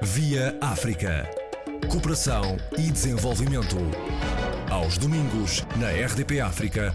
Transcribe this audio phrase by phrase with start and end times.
[0.00, 1.28] Via África.
[1.90, 3.76] Cooperação e desenvolvimento.
[4.70, 6.94] Aos domingos, na RDP África,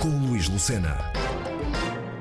[0.00, 0.96] com Luís Lucena.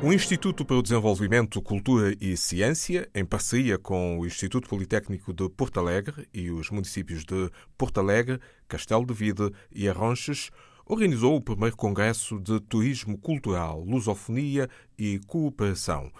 [0.03, 5.47] O Instituto para o Desenvolvimento, Cultura e Ciência, em parceria com o Instituto Politécnico de
[5.47, 10.49] Porto Alegre e os municípios de Porto Alegre, Castelo de Vide e Arronches,
[10.85, 16.11] organizou o primeiro Congresso de Turismo Cultural, Lusofonia e Cooperação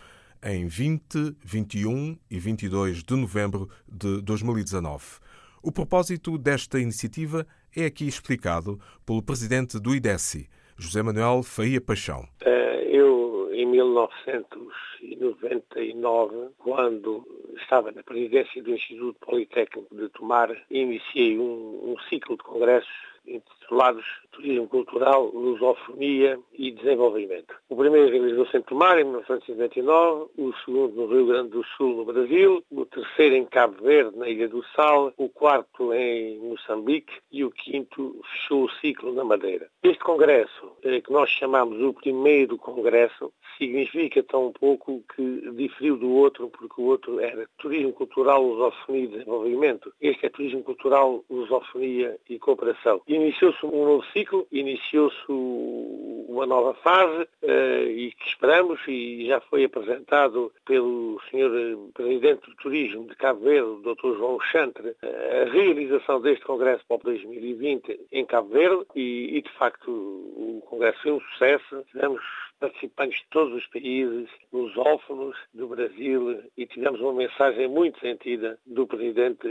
[0.44, 5.20] em 20, 21 e 22 de novembro de 2019.
[5.62, 12.26] O propósito desta iniciativa é aqui explicado pelo presidente do IDESI, José Manuel Faria Paixão.
[12.42, 17.26] Eh, eu, em 1999, quando
[17.62, 24.06] estava na presidência do Instituto Politécnico de Tomar, iniciei um, um ciclo de congressos intitulados
[24.32, 27.56] Turismo Cultural, Lusofonia e Desenvolvimento.
[27.70, 32.06] O primeiro realizou-se em Tomar, em 1999, o segundo no Rio Grande do Sul, no
[32.06, 37.44] Brasil, o terceiro em Cabo Verde, na Ilha do Sal, o quarto em Moçambique e
[37.44, 39.68] o quinto fechou o ciclo na Madeira.
[39.84, 46.10] Este congresso, eh, que nós chamamos o primeiro congresso, significa tão pouco que diferiu do
[46.10, 49.94] outro, porque o outro era Turismo Cultural, Lusofonia e Desenvolvimento.
[50.02, 53.02] Este é Turismo Cultural, Lusofonia e Cooperação.
[53.08, 59.64] Iniciou-se um novo ciclo, iniciou-se uma nova fase uh, e que esperamos, e já foi
[59.64, 61.78] apresentado pelo Sr.
[61.94, 64.18] Presidente do Turismo de Cabo Verde, Dr.
[64.18, 69.50] João Chantre, a realização deste Congresso para o 2020 em Cabo Verde e, e de
[69.52, 71.84] facto o Congresso foi um sucesso.
[71.92, 72.22] Tivemos
[72.60, 78.88] participantes de todos os países, lusófonos do Brasil, e tivemos uma mensagem muito sentida do
[78.88, 79.48] presidente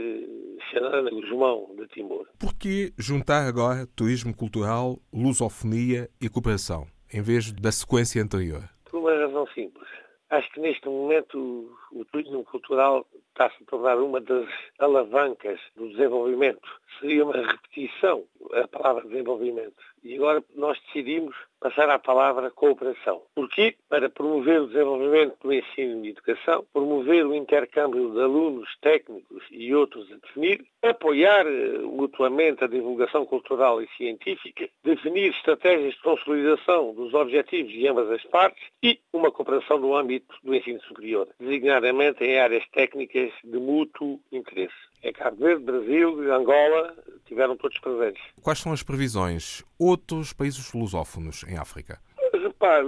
[0.70, 2.26] Xanana Guzmão de Timor.
[2.38, 8.68] Por que juntar agora turismo cultural, lusofonia e cooperação, em vez da sequência anterior?
[8.90, 9.86] Por uma razão simples.
[10.28, 16.68] Acho que neste momento o turismo cultural está-se a tornar uma das alavancas do desenvolvimento.
[16.98, 19.76] Seria uma repetição a palavra desenvolvimento.
[20.06, 23.22] E agora nós decidimos passar à palavra cooperação.
[23.34, 23.74] Porquê?
[23.88, 29.74] Para promover o desenvolvimento do ensino e educação, promover o intercâmbio de alunos técnicos e
[29.74, 36.94] outros a definir, apoiar eh, mutuamente a divulgação cultural e científica, definir estratégias de consolidação
[36.94, 42.22] dos objetivos de ambas as partes e uma cooperação no âmbito do ensino superior, designadamente
[42.22, 44.86] em áreas técnicas de mútuo interesse.
[45.06, 46.92] É Cabo Verde, Brasil, Angola,
[47.26, 48.20] tiveram todos presentes.
[48.42, 49.62] Quais são as previsões?
[49.78, 52.00] Outros países lusófonos em África?
[52.32, 52.84] Repare,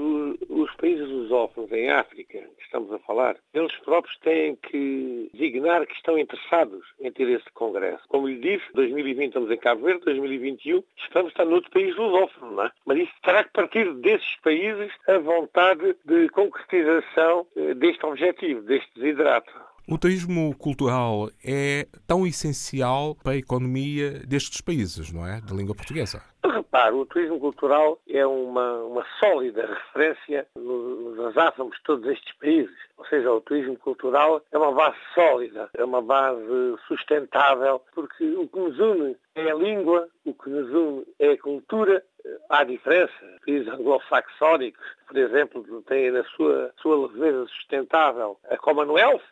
[0.49, 5.95] os países lusófonos em África, que estamos a falar, eles próprios têm que designar que
[5.95, 8.03] estão interessados em ter esse congresso.
[8.09, 12.65] Como lhe disse, 2020 estamos em Cabo Verde, 2021 esperamos estar noutro país lusófono, não
[12.65, 12.73] é?
[12.84, 18.93] Mas isso terá que partir desses países a vontade de concretização eh, deste objetivo, deste
[18.97, 19.53] desidrato.
[19.91, 25.41] O turismo cultural é tão essencial para a economia destes países, não é?
[25.41, 26.22] De língua portuguesa.
[26.44, 32.77] Repare, o turismo cultural é uma, uma sólida referência nos átomos de todos estes países.
[32.98, 38.47] Ou seja, o turismo cultural é uma base sólida, é uma base sustentável, porque o
[38.47, 42.04] que nos une é a língua, o que nos une é a cultura
[42.50, 43.12] há diferença.
[43.44, 49.22] Países anglo-saxónicos, por exemplo, têm na sua, sua leveza sustentável a Commonwealth,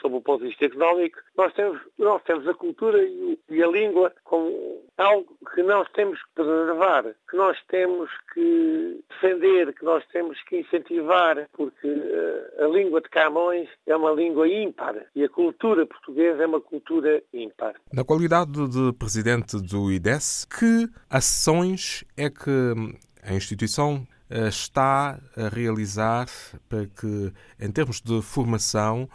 [0.00, 1.18] sob o ponto de vista económico.
[1.36, 6.18] Nós temos, nós temos a cultura e, e a língua como algo que nós temos
[6.22, 12.68] que preservar, que nós temos que defender, que nós temos que incentivar, porque uh, a
[12.68, 17.74] língua de Camões é uma língua ímpar e a cultura portuguesa é uma cultura ímpar.
[17.92, 22.74] Na qualidade de presidente do IDES, que ações é que
[23.22, 26.26] a instituição eh, está a realizar
[26.68, 29.08] para que, em termos de formação,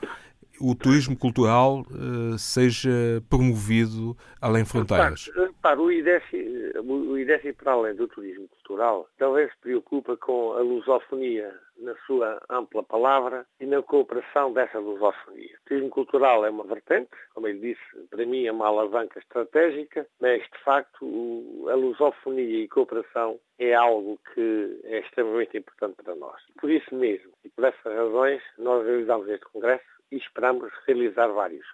[0.61, 5.31] o turismo cultural uh, seja promovido além fronteiras?
[5.35, 10.61] Repare, o IDESI, o IDESI, para além do turismo cultural, talvez se preocupa com a
[10.61, 15.57] lusofonia na sua ampla palavra e na cooperação dessa lusofonia.
[15.65, 20.07] O turismo cultural é uma vertente, como ele disse, para mim é uma alavanca estratégica,
[20.21, 26.39] mas de facto a lusofonia e cooperação é algo que é extremamente importante para nós.
[26.61, 31.65] Por isso mesmo, e por essas razões, nós realizamos este congresso e esperamos realizar vários.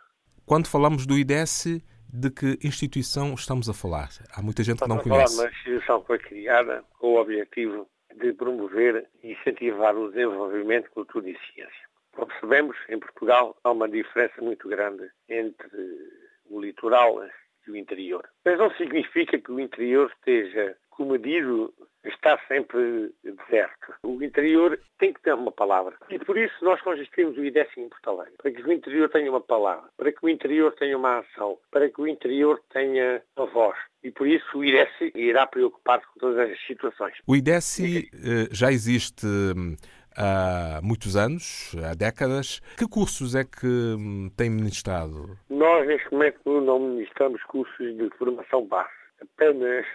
[0.45, 1.81] Quando falamos do IDES,
[2.15, 4.09] de que instituição estamos a falar?
[4.33, 5.33] Há muita gente estamos que não conhece.
[5.33, 10.09] A falar de uma instituição foi criada com o objetivo de promover e incentivar o
[10.09, 11.85] desenvolvimento, cultura e ciência.
[12.13, 15.69] Como sabemos, em Portugal há uma diferença muito grande entre
[16.49, 17.21] o litoral
[17.67, 18.25] e o interior.
[18.45, 23.93] Mas não significa que o interior esteja comedido está sempre deserto.
[24.03, 25.95] O interior tem que ter uma palavra.
[26.09, 28.33] E por isso nós consistimos o IDEC em Porto Alegre.
[28.37, 31.89] Para que o interior tenha uma palavra, para que o interior tenha uma ação, para
[31.89, 33.77] que o interior tenha uma voz.
[34.03, 37.15] E por isso o IDEC irá preocupar-se com todas as situações.
[37.27, 39.75] O IDEC eh, já existe hum,
[40.15, 42.59] há muitos anos, há décadas.
[42.77, 45.37] Que cursos é que hum, tem ministrado?
[45.49, 48.89] Nós, neste momento, não ministramos cursos de formação base.
[49.21, 49.85] Apenas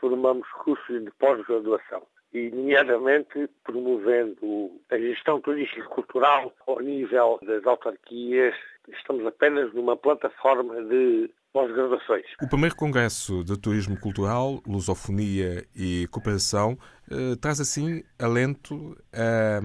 [0.00, 2.02] formamos cursos de pós-graduação
[2.32, 8.54] e, nomeadamente, promovendo a gestão turística cultural ao nível das autarquias.
[8.88, 12.26] Estamos apenas numa plataforma de pós-graduações.
[12.42, 16.76] O primeiro Congresso de Turismo Cultural, Lusofonia e Cooperação
[17.08, 19.60] eh, traz, assim, alento a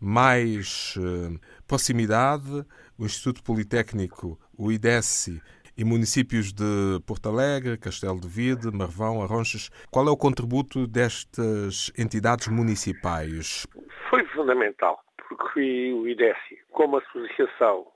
[0.00, 1.38] mais eh,
[1.68, 2.64] proximidade.
[2.98, 5.42] O Instituto Politécnico, o IDESI,
[5.76, 9.70] e municípios de Porto Alegre, Castelo de Vide, Marvão, Arronches.
[9.90, 13.66] Qual é o contributo destas entidades municipais?
[14.08, 17.86] Foi fundamental, porque o IDESI, como associação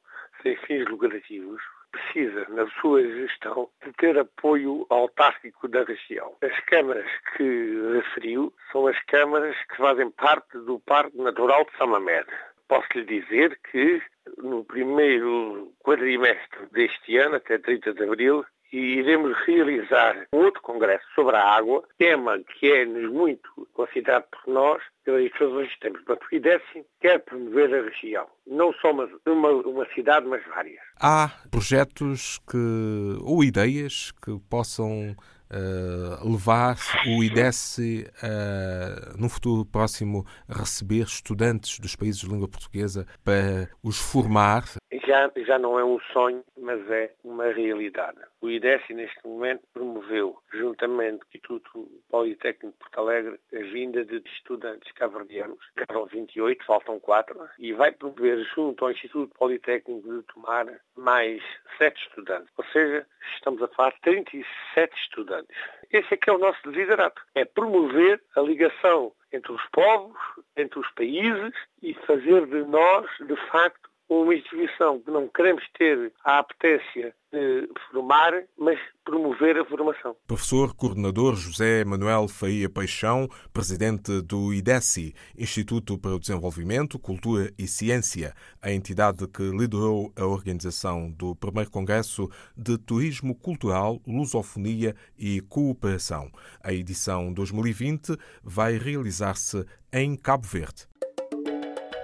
[0.43, 1.61] sem fins lucrativos,
[1.91, 6.35] precisa, na sua gestão, de ter apoio autárquico da região.
[6.43, 12.27] As câmaras que referiu são as câmaras que fazem parte do Parque Natural de Samamed.
[12.71, 14.01] Posso lhe dizer que
[14.39, 21.43] no primeiro quadrimestre deste ano, até 30 de abril, iremos realizar outro congresso sobre a
[21.43, 26.01] água, tema que é muito considerado por nós, pelas pessoas existentes.
[26.05, 30.81] Portanto, o IDESI quer promover a região, não só uma, uma, uma cidade, mas várias.
[31.01, 35.17] Há projetos que, ou ideias que possam
[35.51, 36.77] uh, levar
[37.07, 43.69] o IDESI uh, no futuro próximo a receber estudantes dos países de língua portuguesa para
[43.83, 44.65] os formar?
[45.07, 48.19] Já, já não é um sonho, mas é uma realidade.
[48.41, 54.05] O IDESI, neste momento, promoveu, juntamente com o Instituto Politécnico de Porto Alegre, a vinda
[54.05, 55.59] de estudantes caverdianos,
[55.89, 60.67] eram 28, faltam 4, e vai promover, junto ao Instituto Politécnico de Tomar,
[60.97, 61.43] mais
[61.79, 62.53] 7 estudantes.
[62.57, 65.57] Ou seja, estamos a falar de 37 estudantes.
[65.91, 67.21] Esse é que é o nosso desiderato.
[67.35, 70.17] É promover a ligação entre os povos,
[70.57, 76.13] entre os países e fazer de nós, de facto, uma instituição que não queremos ter
[76.25, 80.17] a apetência de formar, mas promover a formação.
[80.27, 87.69] Professor coordenador José Manuel Faia Paixão, presidente do IDESI, Instituto para o Desenvolvimento, Cultura e
[87.69, 95.41] Ciência, a entidade que liderou a organização do primeiro Congresso de Turismo Cultural, Lusofonia e
[95.43, 96.31] Cooperação.
[96.65, 100.89] A edição 2020 vai realizar-se em Cabo Verde.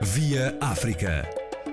[0.01, 1.46] Via África.